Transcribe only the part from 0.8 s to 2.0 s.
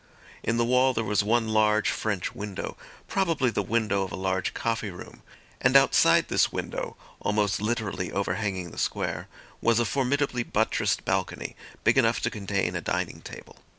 there was one large